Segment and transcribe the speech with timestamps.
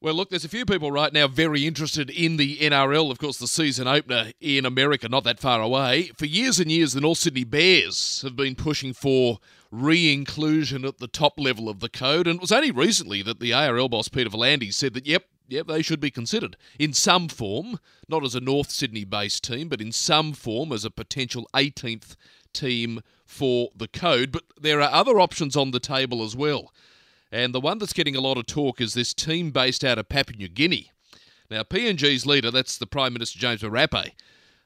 [0.00, 3.10] Well, look, there's a few people right now very interested in the NRL.
[3.10, 6.12] Of course, the season opener in America, not that far away.
[6.16, 9.40] For years and years, the North Sydney Bears have been pushing for
[9.72, 12.28] re inclusion at the top level of the code.
[12.28, 15.66] And it was only recently that the ARL boss, Peter V'landys, said that, yep, yep,
[15.66, 19.80] they should be considered in some form, not as a North Sydney based team, but
[19.80, 22.14] in some form as a potential 18th
[22.52, 24.30] team for the code.
[24.30, 26.72] But there are other options on the table as well.
[27.30, 30.08] And the one that's getting a lot of talk is this team based out of
[30.08, 30.90] Papua New Guinea.
[31.50, 34.12] Now, PNG's leader, that's the Prime Minister James Marape.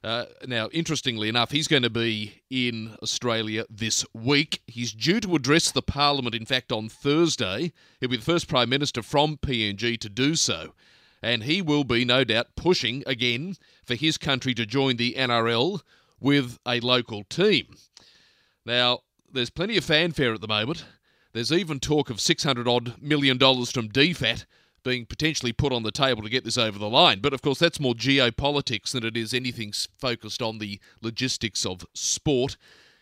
[0.05, 4.61] Uh, now, interestingly enough, he's going to be in Australia this week.
[4.67, 7.73] He's due to address the Parliament, in fact, on Thursday.
[8.01, 10.75] He'll be the first Prime Minister from PNG to do so.
[11.23, 15.83] And he will be, no doubt, pushing again for his country to join the NRL
[16.19, 17.69] with a local team.
[18.67, 19.01] Now,
[19.31, 20.85] there's plenty of fanfare at the moment.
[21.33, 24.45] There's even talk of 600 odd million dollars from DFAT
[24.85, 27.21] being potentially put on the table to get this over the line.
[27.21, 31.87] But of course, that's more geopolitics than it is anything focused on the logistics of
[31.95, 32.57] sport.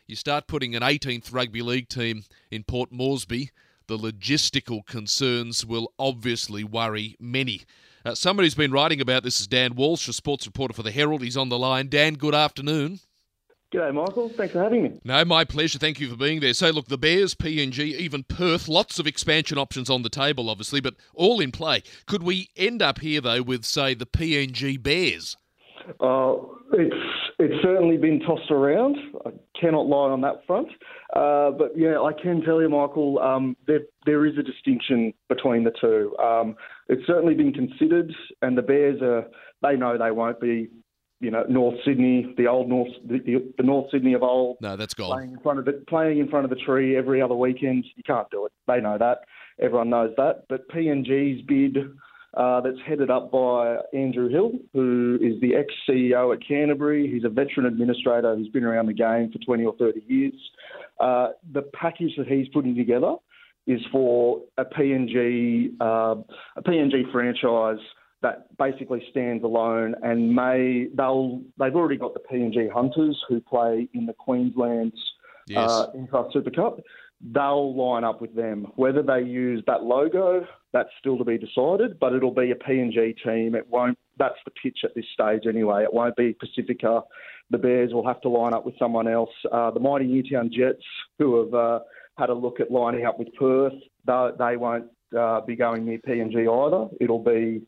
[0.07, 3.51] You start putting an 18th rugby league team in Port Moresby,
[3.91, 7.63] the logistical concerns will obviously worry many.
[8.05, 10.93] Uh, somebody who's been writing about this is Dan Walsh, a sports reporter for the
[10.93, 11.23] Herald.
[11.23, 11.89] He's on the line.
[11.89, 13.01] Dan, good afternoon.
[13.73, 14.29] G'day, Michael.
[14.31, 15.01] Thanks for having me.
[15.05, 15.79] No, my pleasure.
[15.79, 16.55] Thank you for being there.
[16.55, 20.81] So, look, the Bears, PNG, even Perth, lots of expansion options on the table, obviously,
[20.81, 21.85] but all in play.
[22.07, 25.37] Could we end up here, though, with, say, the PNG Bears?
[26.01, 26.35] Uh,
[26.73, 26.95] it's
[27.39, 28.97] it's certainly been tossed around.
[29.25, 30.69] I cannot lie on that front.
[31.15, 35.65] Uh, but yeah, I can tell you, Michael, um, there there is a distinction between
[35.65, 36.17] the two.
[36.19, 36.57] Um,
[36.89, 39.27] it's certainly been considered, and the Bears are
[39.63, 40.69] they know they won't be
[41.21, 43.19] you know, North Sydney, the old North, the,
[43.57, 44.57] the, North Sydney of old.
[44.61, 45.11] No, that's gone.
[45.11, 48.03] Playing in front of the playing in front of the tree every other weekend, you
[48.03, 48.53] can't do it.
[48.67, 49.19] They know that.
[49.61, 50.45] Everyone knows that.
[50.49, 51.77] But PNG's bid,
[52.35, 57.11] uh, that's headed up by Andrew Hill, who is the ex CEO at Canterbury.
[57.11, 60.35] He's a veteran administrator who's been around the game for 20 or 30 years.
[61.01, 63.17] Uh, the package that he's putting together
[63.67, 66.17] is for a PNG uh,
[66.57, 67.85] a PNG franchise
[68.23, 73.89] that basically stands alone and may they'll they've already got the PNG Hunters who play
[73.95, 75.01] in the Queensland's
[75.47, 75.71] yes.
[75.71, 75.87] uh,
[76.33, 76.81] Super Cup.
[77.23, 78.67] They'll line up with them.
[78.77, 81.99] Whether they use that logo, that's still to be decided.
[82.01, 83.55] But it'll be a PNG team.
[83.55, 83.99] It won't.
[84.19, 85.83] That's the pitch at this stage anyway.
[85.83, 87.03] It won't be Pacifica.
[87.51, 89.31] The Bears will have to line up with someone else.
[89.51, 90.85] Uh, the mighty Newtown Jets,
[91.19, 91.81] who have uh,
[92.17, 93.75] had a look at lining up with Perth,
[94.07, 94.87] they, they won't
[95.19, 96.95] uh, be going near PNG either.
[97.01, 97.63] It'll be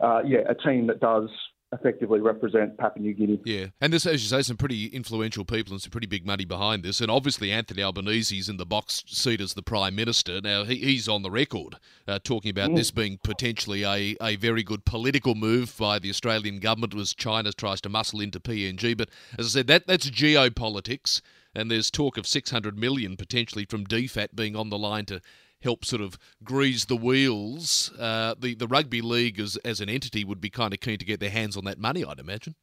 [0.00, 1.28] uh, yeah, a team that does
[1.72, 3.40] effectively represent Papua New Guinea.
[3.44, 6.44] Yeah, and there's, as you say, some pretty influential people and some pretty big money
[6.44, 7.00] behind this.
[7.00, 10.40] And obviously, Anthony Albanese's in the box seat as the Prime Minister.
[10.40, 11.76] Now, he, he's on the record
[12.06, 12.76] uh, talking about mm.
[12.76, 17.52] this being potentially a, a very good political move by the Australian government as China
[17.52, 18.96] tries to muscle into PNG.
[18.96, 21.20] But as I said, that that's geopolitics.
[21.54, 25.20] And there's talk of 600 million potentially from DFAT being on the line to
[25.60, 27.92] help sort of grease the wheels.
[27.98, 31.04] Uh, the the rugby league as as an entity would be kind of keen to
[31.04, 32.54] get their hands on that money, I'd imagine.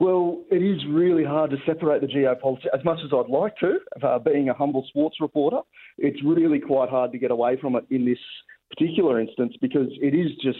[0.00, 2.66] Well, it is really hard to separate the geopolitics.
[2.76, 5.60] As much as I'd like to, uh, being a humble sports reporter,
[5.98, 8.18] it's really quite hard to get away from it in this
[8.70, 10.58] particular instance because it is just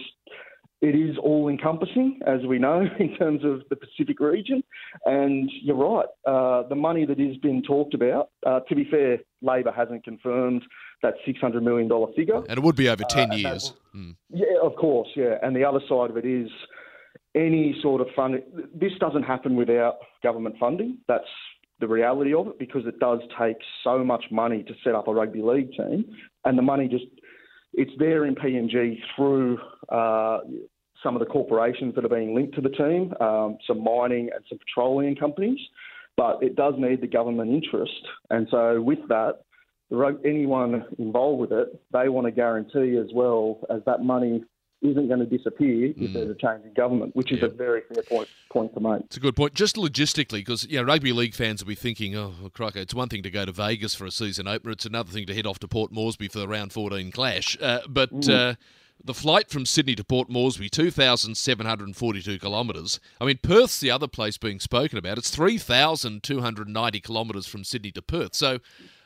[0.81, 4.63] it is all encompassing, as we know, in terms of the Pacific region.
[5.07, 9.19] And you're right, uh, the money that is being talked about, uh, to be fair,
[9.41, 10.63] Labor hasn't confirmed
[11.05, 12.43] that $600 million figure.
[12.49, 13.73] And it would be over 10 uh, years.
[13.95, 14.17] mm.
[14.31, 15.37] Yeah, of course, yeah.
[15.43, 16.49] And the other side of it is
[17.35, 18.43] any sort of funding.
[18.75, 20.99] This doesn't happen without government funding.
[21.07, 21.25] That's
[21.81, 25.13] the reality of it because it does take so much money to set up a
[25.13, 26.05] rugby league team.
[26.45, 27.05] And the money just,
[27.75, 29.59] it's there in PNG through
[29.91, 30.39] uh,
[31.03, 34.43] some of the corporations that are being linked to the team, um, some mining and
[34.49, 35.59] some petroleum companies,
[36.17, 37.93] but it does need the government interest.
[38.31, 39.41] And so, with that,
[40.25, 44.45] anyone involved with it, they want to guarantee as well as that money
[44.85, 46.13] isn't going to disappear if mm.
[46.13, 49.01] there's a change in government, which is a very fair point point to make.
[49.05, 49.55] It's a good point.
[49.55, 53.09] Just logistically, because you know, rugby league fans will be thinking, "Oh, crikey, it's one
[53.09, 55.59] thing to go to Vegas for a season opener; it's another thing to head off
[55.61, 58.53] to Port Moresby for the round 14 clash." Uh, but mm.
[58.53, 58.55] uh,
[59.03, 63.01] the flight from Sydney to Port Moresby, 2,742 kilometres.
[63.21, 65.19] I mean, Perth's the other place being spoken about.
[65.19, 68.35] It's 3,290 kilometres from Sydney to Perth.
[68.35, 68.61] So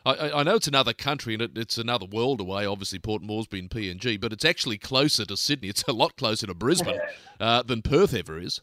[0.06, 3.58] I, I, know it's another country and it, it's another world away, obviously, Port Moresby
[3.58, 5.68] and PNG, but it's actually closer to Sydney.
[5.68, 7.00] It's a lot closer to Brisbane
[7.40, 8.60] uh, than Perth ever is.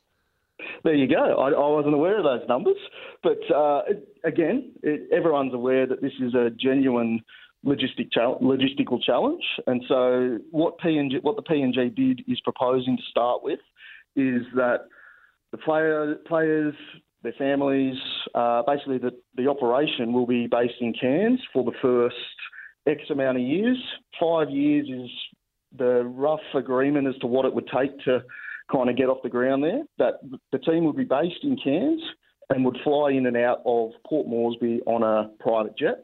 [0.83, 1.35] There you go.
[1.35, 2.77] I, I wasn't aware of those numbers.
[3.23, 3.81] But uh,
[4.23, 7.21] again, it, everyone's aware that this is a genuine
[7.65, 9.43] logistic logistical challenge.
[9.67, 13.59] And so what PNG, what the PNG bid is proposing to start with
[14.15, 14.87] is that
[15.51, 16.75] the player, players,
[17.25, 17.97] their families,
[18.33, 22.15] uh, basically the, the operation will be based in Cairns for the first
[22.87, 23.77] X amount of years.
[24.19, 25.09] Five years is
[25.77, 28.23] the rough agreement as to what it would take to
[28.71, 29.83] kind of get off the ground there.
[29.97, 30.19] That
[30.51, 32.01] the team would be based in Cairns
[32.49, 36.01] and would fly in and out of Port Moresby on a private jet.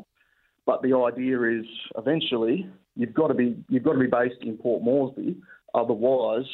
[0.66, 1.66] But the idea is
[1.98, 5.38] eventually you've got to be you've got to be based in Port Moresby,
[5.74, 6.46] otherwise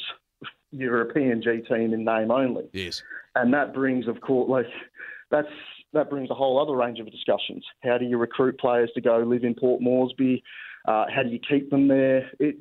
[0.71, 2.65] you're a team in name only.
[2.73, 3.01] Yes,
[3.41, 4.65] and that brings, of course, like
[5.31, 5.47] that's
[5.93, 7.63] that brings a whole other range of discussions.
[7.83, 10.43] How do you recruit players to go live in Port Moresby?
[10.87, 12.29] Uh, how do you keep them there?
[12.39, 12.59] It's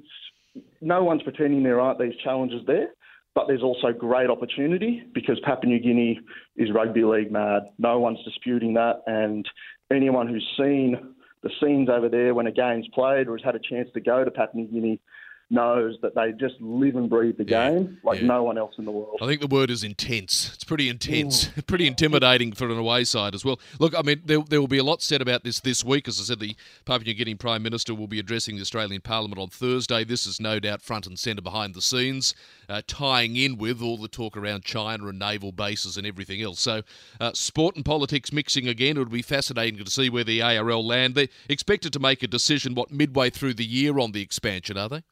[0.81, 2.89] no one's pretending there aren't these challenges there,
[3.35, 6.21] but there's also great opportunity because Papua New Guinea
[6.57, 7.63] is rugby league mad.
[7.79, 9.47] No one's disputing that, and
[9.93, 13.61] anyone who's seen the scenes over there when a game's played or has had a
[13.61, 15.01] chance to go to Papua New Guinea
[15.49, 18.27] knows that they just live and breathe the yeah, game like yeah.
[18.27, 19.19] no one else in the world.
[19.23, 20.53] I think the word is intense.
[20.55, 23.61] It's pretty intense, pretty intimidating for an away side as well.
[23.79, 26.09] Look, I mean, there, there will be a lot said about this this week.
[26.09, 29.41] As I said, the Papua New Guinea Prime Minister will be addressing the Australian Parliament
[29.41, 30.03] on Thursday.
[30.03, 32.35] This is no doubt front and centre behind the scenes,
[32.69, 36.61] uh, tying in with all the talk around China and naval bases and everything else.
[36.61, 36.83] So,
[37.21, 38.97] uh, sport and politics mixing again.
[38.97, 41.15] It would be fascinating to see where the ARL land.
[41.15, 44.89] They're expected to make a decision, what, midway through the year on the expansion, are
[44.89, 45.03] they?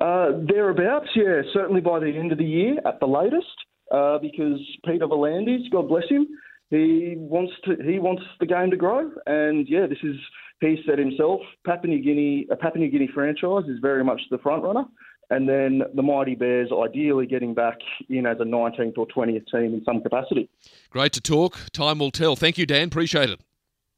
[0.00, 3.46] Uh, thereabouts, yeah, certainly by the end of the year at the latest,
[3.92, 6.26] uh, because Peter V'landys, God bless him,
[6.70, 10.16] he wants to he wants the game to grow, and yeah, this is
[10.60, 14.38] he said himself, Papua New Guinea, a Papua New Guinea franchise is very much the
[14.38, 14.84] front runner,
[15.30, 17.78] and then the Mighty Bears ideally getting back
[18.08, 20.48] in as a 19th or 20th team in some capacity.
[20.90, 21.56] Great to talk.
[21.72, 22.36] Time will tell.
[22.36, 22.88] Thank you, Dan.
[22.88, 23.40] Appreciate it.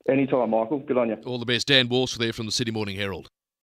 [0.08, 0.80] Anytime, Michael.
[0.80, 1.16] Good on you.
[1.26, 1.68] All the best.
[1.68, 3.30] Dan Walsh there from the Sydney Morning Herald.